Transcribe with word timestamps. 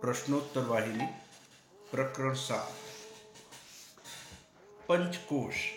પ્રશ્નોત્તર 0.00 0.60
વાહિની 0.60 1.06
પ્રકરણ 1.90 2.34
સાત. 2.34 2.72
પંચકોશ. 4.86 5.72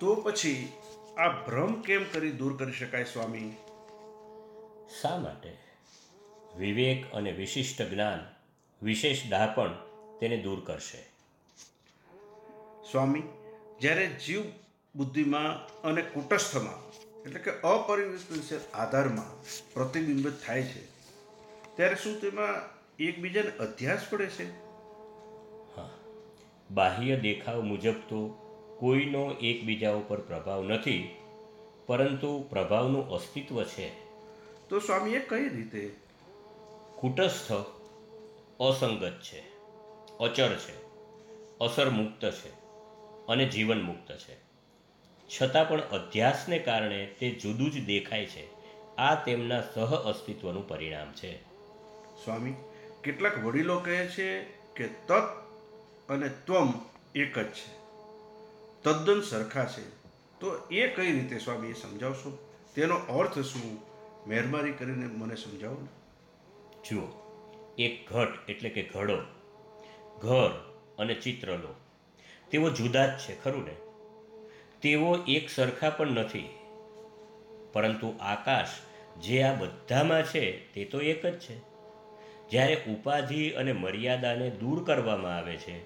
તો 0.00 0.14
પછી 0.14 0.72
આ 1.18 1.28
ભ્રમ 1.28 1.80
કેમ 1.80 2.04
કરી 2.12 2.30
દૂર 2.30 2.56
કરી 2.56 2.72
શકાય 2.72 3.04
સ્વામી? 3.04 3.56
શા 5.00 5.16
માટે? 5.16 5.56
વિવેક 6.56 7.12
અને 7.12 7.32
વિશિષ્ટ 7.32 7.82
જ્ઞાન 7.82 8.20
વિશેષ 8.82 9.28
ડાપણ 9.28 9.70
તેને 10.20 10.36
દૂર 10.36 10.60
કરશે? 10.60 11.02
સ્વામી 12.92 13.22
જ્યારે 13.80 14.06
જીવ 14.06 14.42
બુદ્ધિમાં 14.94 15.66
અને 15.82 16.02
કુટસ્થમાં 16.02 16.92
એટલે 17.22 17.40
કે 17.40 17.50
અપરિવર્તનશીલ 17.50 18.60
આધારમાં 18.74 19.44
પ્રતિબિંબિત 19.74 20.46
થાય 20.46 20.62
છે 20.62 20.91
ત્યારે 21.76 21.94
શું 21.94 22.20
તેમાં 22.20 22.54
એકબીજાને 22.98 23.50
અધ્યાસ 23.50 24.06
પડે 24.10 24.26
છે? 24.26 24.62
બાહ્ય 26.70 27.16
દેખાવ 27.16 27.60
મુજબ 27.60 27.92
તો 27.92 28.28
કોઈનો 28.78 29.30
એકબીજા 29.40 29.92
ઉપર 29.92 30.20
પ્રભાવ 30.20 30.64
નથી 30.64 31.16
પરંતુ 31.86 32.46
પ્રભાવનું 32.50 33.08
અસ્તિત્વ 33.08 33.62
છે. 33.64 33.88
તો 34.68 34.78
સ્વામીએ 34.78 35.18
કઈ 35.18 35.48
રીતે? 35.48 35.96
કુટસ્થ 36.96 37.52
અસંગત 38.60 39.20
છે 39.22 39.40
અચળ 40.18 40.48
છે 40.48 40.76
અસર 41.58 41.90
મુક્ત 41.90 42.30
છે 42.30 42.48
અને 43.26 43.48
જીવન 43.48 43.82
મુક્ત 43.82 44.12
છે. 44.12 44.36
છતાં 45.28 45.68
પણ 45.68 45.80
અધ્યાસને 45.80 46.58
કારણે 46.58 47.06
તે 47.18 47.30
જુદું 47.30 47.70
જ 47.70 47.86
દેખાય 47.86 48.26
છે. 48.26 48.62
આ 48.96 49.14
તેમના 49.14 49.60
સહ 49.60 49.94
અસ્તિત્વનું 49.94 50.68
પરિણામ 50.68 51.12
છે. 51.12 51.51
સ્વામી, 52.24 52.54
કેટલાક 53.04 53.38
વડીલો 53.38 53.78
કહે 53.78 54.06
છે 54.06 54.42
કે 54.76 54.88
તત 54.88 55.28
અને 56.08 56.28
ત્વમ 56.28 56.72
એક 57.14 57.38
જ 57.38 57.46
છે. 57.46 57.82
તદ્દન 58.82 59.20
સરખા 59.20 59.64
છે. 59.64 59.88
તો 60.40 60.68
એ 60.70 60.86
કઈ 60.86 61.12
રીતે 61.12 61.38
સ્વામી 61.38 61.70
એ 61.70 61.72
સમજાવશો? 61.72 62.38
તેનો 62.74 62.94
અર્થ 62.94 63.38
શું? 63.38 63.92
મહેરબાની 64.26 64.72
કરીને 64.72 65.06
મને 65.06 65.34
સમજાવો 65.34 65.76
ને. 65.80 65.88
જુઓ, 66.88 67.06
એક 67.78 68.12
ઘટ 68.12 68.50
એટલે 68.50 68.68
કે 68.68 68.82
ઘડો, 68.82 69.18
ઘર 70.18 70.78
અને 70.98 71.14
ચિત્ર 71.14 71.48
લો 71.48 71.74
તેઓ 72.50 72.70
જુદા 72.70 73.06
જ 73.06 73.18
છે, 73.18 73.40
ખરું 73.40 73.64
ને? 73.64 73.74
તેઓ 74.82 75.24
એક 75.28 75.50
સરખા 75.50 75.90
પણ 75.90 76.10
નથી, 76.10 76.48
પરંતુ 77.72 78.14
આકાશ 78.20 78.68
જે 79.18 79.42
આ 79.42 79.54
બધામાં 79.54 80.22
છે, 80.22 80.72
તે 80.72 80.84
તો 80.84 81.00
એક 81.00 81.26
જ 81.26 81.38
છે. 81.38 81.71
જ્યારે 82.52 82.76
ઉપાધિ 82.76 83.50
અને 83.50 83.72
મર્યાદાને 83.72 84.50
દૂર 84.50 84.84
કરવામાં 84.84 85.36
આવે 85.36 85.56
છે, 85.56 85.84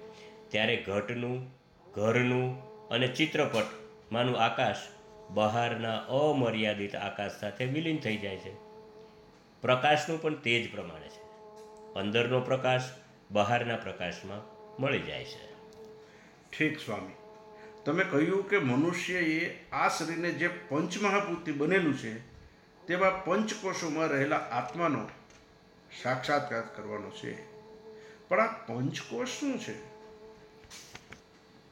ત્યારે 0.51 0.75
ઘટનું, 0.75 1.51
ઘરનું 1.93 2.61
અને 2.89 3.07
ચિત્રપટમાંનું 3.07 4.39
આકાશ 4.39 4.75
બહારના 5.29 5.97
અમર્યાદિત 5.97 6.95
આકાશ 6.95 7.31
સાથે 7.31 7.65
વિલીન 7.65 7.97
થઈ 7.97 8.17
જાય 8.17 8.37
છે. 8.37 8.55
પ્રકાશનું 9.61 10.21
પણ 10.21 10.35
તે 10.35 10.63
જ 10.63 10.71
પ્રમાણે 10.71 11.07
છે. 11.07 11.21
અંદરનો 11.99 12.41
પ્રકાશ 12.41 12.81
બહારના 13.31 13.75
પ્રકાશમાં 13.75 14.41
મળી 14.81 14.99
જાય 14.99 15.23
છે. 15.23 15.53
ઠીક 16.57 16.79
સ્વામી. 16.79 17.15
તમે 17.85 18.03
કહ્યું 18.03 18.49
કે 18.49 18.57
મનુષ્યએ 18.59 19.69
આ 19.71 19.87
શરીરને 19.89 20.31
જે 20.31 20.47
પંચમહાભૂતિ 20.47 21.51
બનેલું 21.51 21.97
છે 21.97 22.19
તેમાં 22.87 23.25
પંચકોશોમાં 23.25 24.07
રહેલા 24.07 24.35
આત્માનો 24.35 25.09
સાક્ષાત્કાર 26.07 26.61
કરવાનો 26.61 27.09
છે. 27.09 27.45
પણ 28.29 28.39
આ 28.39 28.47
પંચકોશ 28.47 29.27
શું 29.39 29.59
છે? 29.59 29.73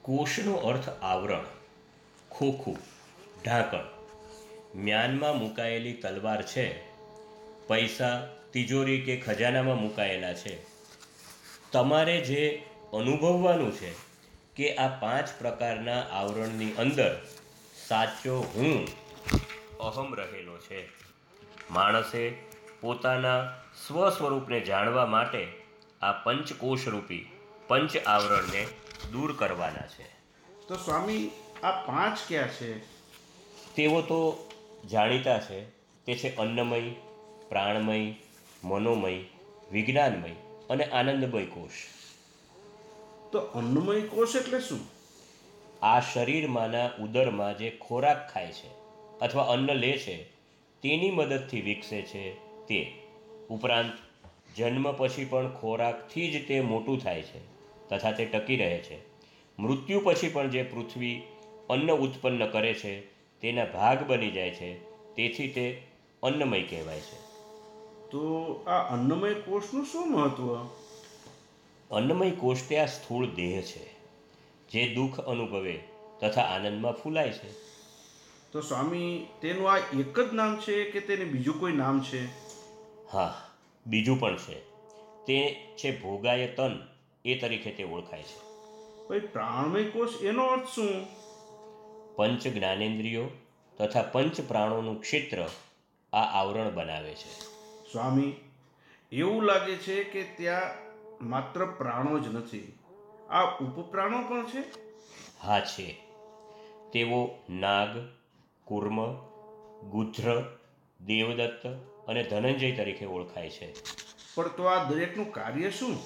કોષનો 0.02 0.54
અર્થ 0.54 0.90
આવરણ, 0.90 1.46
ખોખું, 2.32 2.78
ઢાંકણ. 3.46 3.84
મ્યાનમાં 4.76 5.38
મુકાયેલી 5.38 5.94
તલવાર 5.94 6.46
છે. 6.46 6.92
પૈસા, 7.68 8.28
તિજોરી 8.54 9.02
કે 9.02 9.18
ખજાનામાં 9.18 9.82
મુકાયેલા 9.82 10.34
છે. 10.34 10.64
તમારે 11.72 12.22
જે 12.22 12.66
અનુભવવાનું 12.94 13.72
છે 13.72 13.94
કે 14.56 14.76
આ 14.76 14.88
પાંચ 14.88 15.30
પ્રકારના 15.40 16.02
આવરણની 16.02 16.72
અંદર 16.72 17.28
સાચો 17.88 18.40
હું 18.56 18.88
અહમ 19.78 20.16
રહેલો 20.16 20.58
છે. 20.58 20.88
માણસે 21.72 22.55
પોતાના 22.86 23.54
સ્વ 23.88 24.10
સ્વરૂપને 24.10 24.60
જાણવા 24.60 25.06
માટે 25.06 25.48
આ 26.02 26.12
પંચકોશરૂપી 26.12 27.30
પંચ 27.68 27.98
આવરણને 27.98 28.68
દૂર 29.12 29.34
કરવાના 29.34 29.88
છે. 29.88 30.04
તો 30.68 30.76
સ્વામી 30.76 31.32
આ 31.64 31.72
પાંચ 31.72 32.18
ક્યાં 32.28 32.48
છે? 32.48 32.80
તેઓ 33.76 34.02
તો 34.02 34.50
જાણીતા 34.92 35.40
છે. 35.40 35.70
તે 36.06 36.16
છે 36.16 36.36
અન્નમય 36.36 36.82
પ્રાણમય 37.50 38.16
મનોમય 38.64 39.24
વિજ્ઞાનમય 39.72 40.30
અને 40.70 40.84
આનંદમય 40.84 41.46
કોષ 41.46 41.72
તો 43.32 43.40
અન્નમય 43.40 44.02
કોષ 44.02 44.36
એટલે 44.36 44.60
શું? 44.60 44.80
આ 45.82 46.00
શરીરમાંના 46.00 46.90
ઉદરમાં 47.00 47.58
જે 47.58 47.70
ખોરાક 47.70 48.34
ખાય 48.34 48.52
છે 48.52 48.70
અથવા 49.20 49.44
અન્ન 49.44 49.74
લે 49.74 49.98
છે 49.98 50.24
તેની 50.82 51.12
મદદથી 51.12 51.62
વિકસે 51.62 52.02
છે 52.02 52.45
તે 52.68 52.94
ઉપરાંત 53.50 53.94
જન્મ 54.58 54.92
પછી 54.92 55.26
પણ 55.26 55.50
ખોરાકથી 55.50 56.32
જ 56.32 56.48
તે 56.48 56.62
મોટું 56.62 57.00
થાય 57.00 57.22
છે 57.22 57.40
તથા 57.90 58.12
તે 58.12 58.26
ટકી 58.26 58.56
રહે 58.56 58.78
છે. 58.78 58.98
મૃત્યુ 59.60 60.02
પછી 60.04 60.30
પણ 60.30 60.50
જે 60.50 60.64
પૃથ્વી 60.64 61.22
અન્ન 61.70 61.92
ઉત્પન્ન 61.92 62.48
કરે 62.48 62.74
છે 62.74 63.02
તેના 63.42 63.66
ભાગ 63.66 64.08
બની 64.08 64.32
જાય 64.32 64.50
છે 64.50 64.84
તેથી 65.16 65.48
તે 65.48 65.82
અન્નમય 66.24 66.62
કહેવાય 66.62 67.00
છે. 67.00 67.16
તો 68.10 68.54
આ 68.68 68.94
અન્નમય 68.94 69.34
કોષનું 69.34 69.86
શું 69.86 70.12
મહત્વ? 70.12 70.56
અન્નમય 71.92 72.32
કોષ 72.32 72.58
તે 72.70 72.78
આ 72.78 72.86
સ્થૂળ 72.86 73.28
દેહ 73.28 73.62
છે 73.62 73.94
જે 74.70 74.96
દુઃખ 74.96 75.20
અનુભવે 75.20 75.80
તથા 76.22 76.42
આનંદમાં 76.42 76.92
ફૂલાય 76.92 77.32
છે. 77.32 77.54
તો 78.52 78.62
સ્વામી 78.62 79.26
તેનું 79.42 79.72
આ 79.72 79.78
એક 79.78 80.20
જ 80.20 80.34
નામ 80.34 80.58
છે 80.58 80.92
કે 80.92 81.00
તેને 81.00 81.26
બીજું 81.26 81.60
કોઈ 81.60 81.72
નામ 81.72 82.02
છે? 82.02 82.45
હા 83.16 83.42
બીજું 83.88 84.20
પણ 84.20 84.38
છે. 84.38 84.60
તે 85.26 85.68
છે 85.78 86.02
ભોગાય 86.02 86.48
તન 86.48 86.88
એ 87.26 87.38
તરીકે 87.38 87.72
તે 87.72 87.84
ઓળખાય 87.84 88.24
છે. 88.24 88.40
ભાઈ 89.10 89.20
પ્રાણમય 89.20 89.84
કોષ 89.84 90.22
એનો 90.22 90.46
અર્થ 90.46 90.68
શું? 90.68 91.08
પંચ 92.16 92.48
જ્ઞાનેન્દ્રિયો 92.48 93.28
તથા 93.78 94.02
પંચ 94.02 94.42
પ્રાણોનું 94.42 95.02
ક્ષેત્ર 95.02 95.50
આ 96.14 96.18
આવરણ 96.18 96.76
બનાવે 96.76 97.14
છે. 97.16 97.40
સ્વામી 97.92 98.34
એવું 99.12 99.44
લાગે 99.44 99.76
છે 99.76 100.04
કે 100.04 100.24
ત્યાં 100.24 100.62
માત્ર 101.28 101.66
પ્રાણો 101.66 102.20
જ 102.20 102.36
નથી. 102.36 102.80
આ 103.30 103.42
ઉપપ્રાણો 103.44 104.24
પણ 104.28 104.46
છે? 104.46 104.64
હા 105.40 105.60
છે. 105.60 106.04
તેઓ 106.92 107.30
નાગ 107.50 108.10
કુર્મ 108.66 109.14
ગુધ્ર 109.90 110.58
દેવદત્ત 111.06 111.95
અને 112.08 112.24
ધનંજય 112.24 112.72
તરીકે 112.72 113.06
ઓળખાય 113.06 113.50
છે. 113.50 113.74
પણ 114.36 114.48
તો 114.48 114.64
આ 114.64 114.84
દરેકનું 114.84 115.32
કાર્ય 115.32 115.70
શું? 115.70 115.98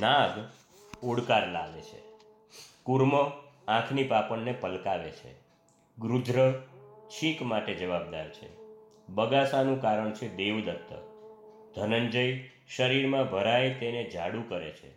નાગ 0.00 0.30
ઓડકાર 1.06 1.48
લાવે 1.48 1.80
છે. 1.80 2.02
કુર્મ 2.82 3.16
આંખની 3.68 4.04
પાપણને 4.04 4.52
પલકાવે 4.52 5.10
છે. 5.10 5.34
ગૃધ્ર 5.98 6.68
છીંક 7.08 7.42
માટે 7.42 7.74
જવાબદાર 7.74 8.28
છે. 8.28 8.48
બગાસાનું 9.08 9.80
કારણ 9.80 10.12
છે 10.12 10.34
દેવદત્ત. 10.36 10.94
ધનંજય 11.80 12.44
શરીરમાં 12.76 13.30
ભરાય 13.30 13.74
તેને 13.74 14.10
જાડું 14.10 14.48
કરે 14.48 14.70
છે 14.70 14.88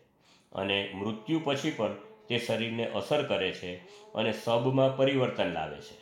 અને 0.51 0.91
મૃત્યુ 0.95 1.41
પછી 1.43 1.71
પણ 1.71 1.95
તે 2.27 2.37
શરીરને 2.37 2.85
અસર 2.87 3.23
કરે 3.23 3.51
છે 3.51 3.75
અને 4.13 4.33
સબમાં 4.33 4.97
પરિવર્તન 4.97 5.47
લાવે 5.47 5.81
છે. 5.81 5.97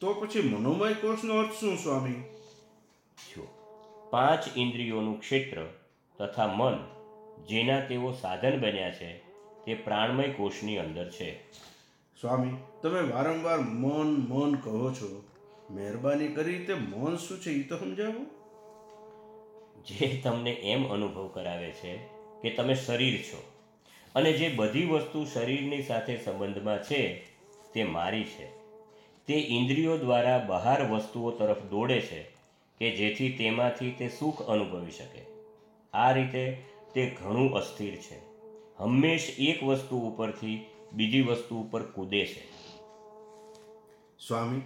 તો 0.00 0.14
પછી 0.14 0.42
મનોમય 0.42 0.94
કોષનો 0.94 1.38
અર્થ 1.38 1.52
શું 1.52 1.76
સ્વામી? 1.76 2.41
પાંચ 4.12 4.56
ઇન્દ્રિયોનું 4.56 5.20
ક્ષેત્ર 5.20 5.66
તથા 6.18 6.46
મન 6.46 6.78
જેના 7.48 7.80
તેઓ 7.80 8.12
સાધન 8.12 8.60
બન્યા 8.60 8.90
છે 8.90 9.18
તે 9.64 9.74
પ્રાણમય 9.74 10.28
કોષની 10.28 10.78
અંદર 10.78 11.10
છે. 11.10 11.52
સ્વામી 12.20 12.56
તમે 12.82 13.00
વારંવાર 13.00 13.58
મન 13.58 14.08
મન 14.28 14.54
કહો 14.54 14.92
છો. 14.92 15.22
મહેરબાની 15.70 16.28
કરી 16.28 16.64
તે 16.64 16.74
મન 16.74 17.16
શું 17.16 17.40
છે 17.40 17.50
એ 17.50 17.62
તો 17.62 17.76
સમજાવો. 17.76 18.24
જે 19.86 20.20
તમને 20.24 20.50
એમ 20.50 20.92
અનુભવ 20.92 21.28
કરાવે 21.28 21.70
છે 21.70 21.96
કે 22.42 22.50
તમે 22.50 22.74
શરીર 22.74 23.22
છો 23.22 23.42
અને 24.14 24.32
જે 24.32 24.48
બધી 24.48 24.84
વસ્તુ 24.84 25.24
શરીરની 25.24 25.82
સાથે 25.82 26.16
સંબંધમાં 26.16 26.82
છે 26.82 27.26
તે 27.74 27.84
મારી 27.84 28.24
છે. 28.24 28.46
તે 29.26 29.34
ઇન્દ્રિયો 29.34 29.98
દ્વારા 29.98 30.38
બહાર 30.38 30.90
વસ્તુઓ 30.90 31.30
તરફ 31.30 31.62
દોડે 31.62 32.00
છે 32.00 32.41
કે 32.78 32.90
જેથી 32.90 33.32
તેમાંથી 33.32 33.90
તે 33.90 34.08
સુખ 34.08 34.42
અનુભવી 34.42 34.90
શકે. 34.90 35.22
આ 35.92 36.12
રીતે 36.12 36.64
તે 36.94 37.16
ઘણું 37.20 37.54
અસ્થિર 37.54 37.96
છે. 37.96 38.18
હંમેશ 38.78 39.36
એક 39.38 39.62
વસ્તુ 39.62 39.98
ઉપરથી 39.98 40.66
બીજી 40.92 41.20
વસ્તુ 41.20 41.56
ઉપર 41.56 41.82
કૂદે 41.82 42.26
છે. 42.26 42.52
સ્વામી 44.26 44.60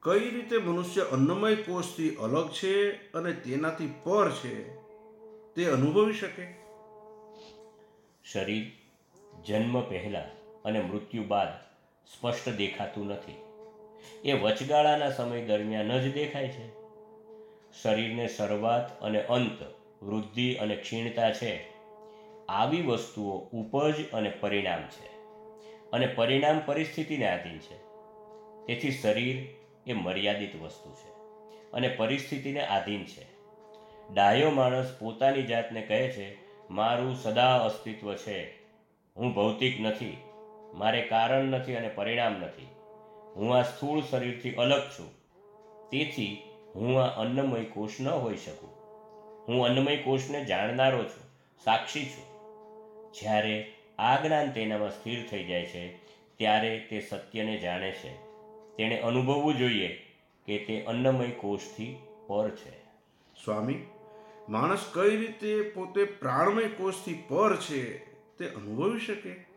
કઈ 0.00 0.30
રીતે 0.30 0.58
મનુષ્ય 0.58 1.00
અન્નમય 1.00 1.54
કોષથી 1.54 2.10
અલગ 2.10 2.50
છે 2.50 2.90
અને 3.12 3.32
તેનાથી 3.32 3.86
પર 3.86 4.30
છે 4.30 4.76
તે 5.54 5.64
અનુભવી 5.64 6.12
શકે? 6.12 6.46
શરીર 8.24 8.70
જન્મ 9.44 9.80
પહેલાં 9.80 10.30
અને 10.62 10.80
મૃત્યુ 10.80 11.22
બાદ 11.22 11.48
સ્પષ્ટ 12.06 12.48
દેખાતું 12.48 13.06
નથી. 13.06 13.36
એ 14.24 14.32
વચગાળાના 14.32 15.10
સમય 15.10 15.44
દરમિયાન 15.44 16.00
જ 16.00 16.14
દેખાય 16.14 16.48
છે. 16.48 16.83
શરીરને 17.82 18.28
શરૂઆત 18.28 19.00
અને 19.00 19.22
અંત, 19.22 19.62
વૃદ્ધિ 20.02 20.54
અને 20.54 20.76
ક્ષીણતા 20.76 21.32
છે. 21.32 21.74
આવી 22.48 22.82
વસ્તુઓ 22.82 23.38
ઉપજ 23.38 23.94
અને 24.12 24.28
પરિણામ 24.28 24.82
છે 24.82 25.06
અને 25.92 26.06
પરિણામ 26.06 26.60
પરિસ્થિતિને 26.66 27.28
આધીન 27.28 27.58
છે. 27.58 27.76
તેથી 28.66 28.90
શરીર 28.90 29.36
એ 29.86 29.92
મર્યાદિત 29.92 30.62
વસ્તુ 30.62 30.90
છે 30.90 31.10
અને 31.72 31.88
પરિસ્થિતિને 31.88 32.60
આધીન 32.60 33.04
છે. 33.04 33.26
ડાયો 34.14 34.50
માણસ 34.50 34.96
પોતાની 34.98 35.42
જાતને 35.42 35.80
કહે 35.82 36.08
છે, 36.08 36.36
મારું 36.70 37.14
સદા 37.14 37.58
અસ્તિત્વ 37.58 38.14
છે. 38.14 38.64
હું 39.16 39.34
ભૌતિક 39.34 39.80
નથી. 39.80 40.16
મારે 40.74 41.02
કારણ 41.02 41.44
નથી 41.44 41.76
અને 41.76 41.88
પરિણામ 41.88 42.32
નથી. 42.32 42.68
હું 43.36 43.56
આ 43.56 43.62
સ્થૂળ 43.62 44.00
શરીરથી 44.00 44.54
અલગ 44.54 44.82
છું. 44.82 45.10
તેથી 45.90 46.42
હું 46.74 47.02
આ 47.02 47.20
અન્નમય 47.20 47.64
કોષ 47.64 47.90
ન 48.00 48.08
હોઈ 48.08 48.36
શકું. 48.36 48.70
હું 49.48 49.64
અન્નમય 49.64 49.96
કોષને 49.96 50.44
જાણનારો 50.44 51.04
છું 51.04 51.24
સાક્ષી 51.64 52.04
છું. 52.04 52.34
જ્યારે 53.12 53.72
આ 53.98 54.16
જ્ઞાન 54.16 54.50
તેનામાં 54.50 54.90
સ્થિર 54.90 55.26
થઈ 55.30 55.44
જાય 55.44 55.64
છે 55.64 55.96
ત્યારે 56.36 56.78
તે 56.90 57.00
સત્યને 57.00 57.58
જાણે 57.58 57.90
છે. 57.90 58.16
તેણે 58.76 59.00
અનુભવવું 59.00 59.54
જોઈએ 59.54 59.88
કે 60.46 60.58
તે 60.58 60.84
અન્નમય 60.84 61.26
કોષથી 61.26 61.96
પર 62.26 62.50
છે. 62.50 62.84
સ્વામી 63.44 63.86
માણસ 64.48 64.84
કઈ 64.92 65.16
રીતે 65.16 65.62
પોતે 65.62 66.04
પ્રાણમય 66.04 66.64
કોષથી 66.64 67.24
પર 67.28 67.56
છે 67.56 68.12
તે 68.38 68.48
અનુભવી 68.48 69.00
શકે? 69.00 69.54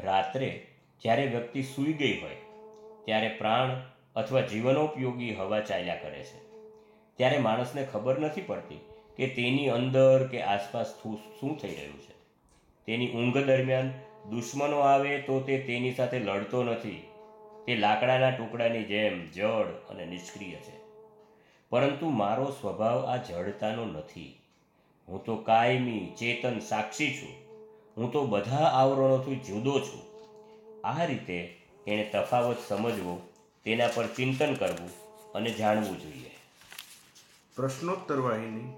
રાત્રે 0.00 0.66
જ્યારે 1.00 1.26
વ્યક્તિ 1.26 1.62
સૂઈ 1.62 1.92
ગઈ 1.92 2.20
હોય 2.20 2.36
ત્યારે 3.04 3.28
પ્રાણ 3.28 3.93
અથવા 4.16 4.40
જીવનોપયોગી 4.40 5.34
હવા 5.34 5.60
ચાલ્યા 5.60 5.94
કરે 5.94 6.24
છે. 6.24 6.44
ત્યારે 7.16 7.38
માણસને 7.38 7.86
ખબર 7.92 8.18
નથી 8.18 8.40
પડતી 8.40 8.80
કે 9.16 9.26
તેની 9.28 9.68
અંદર 9.68 10.28
કે 10.28 10.42
આસપાસ 10.42 10.86
શું 11.40 11.58
થઈ 11.58 11.74
રહ્યું 11.74 12.00
છે. 12.00 12.14
તેની 12.86 13.12
ઊંઘ 13.12 13.36
દરમિયાન 13.36 13.90
દુશ્મનો 14.30 14.78
આવે 14.78 15.18
તો 15.18 15.40
તે 15.40 15.58
તેની 15.58 15.94
સાથે 15.94 16.18
લડતો 16.18 16.62
નથી. 16.62 17.02
તે 17.66 17.76
લાકડાના 17.76 18.30
ટુકડાની 18.30 18.84
જેમ 18.84 19.30
જડ 19.30 19.66
અને 19.90 20.06
નિષ્ક્રિય 20.06 20.54
છે. 20.54 20.84
પરંતુ 21.70 22.08
મારો 22.08 22.44
સ્વભાવ 22.44 23.06
આ 23.06 23.16
જડતાનો 23.16 23.84
નથી. 23.84 24.40
હું 25.08 25.24
તો 25.24 25.36
કાયમી, 25.36 26.12
ચેતન, 26.18 26.58
સાક્ષી 26.58 27.14
છું. 27.14 27.62
હું 27.96 28.12
તો 28.12 28.26
બધા 28.26 28.56
આવરણોથી 28.56 29.36
જુદો 29.36 29.80
છું. 29.80 30.02
આ 30.86 31.04
રીતે 31.04 31.56
એણે 31.86 32.10
તફાવત 32.12 32.56
સમજવો 32.68 33.20
તેના 33.64 33.88
પર 33.88 34.06
ચિંતન 34.06 34.54
કરવું 34.54 34.90
અને 35.32 35.50
જાણવું 35.50 36.00
જોઈએ. 36.00 36.30
પ્રશ્નોત્તર 37.56 38.20
વાહિની 38.20 38.74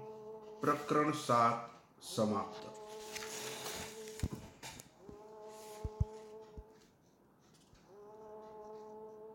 પ્રકરણ 0.61 1.11
સાત 1.11 1.69
સમાપ્ત. 2.03 2.76